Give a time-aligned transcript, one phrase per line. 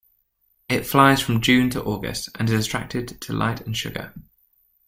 [0.67, 4.11] It flies from June to August and is attracted to light and sugar.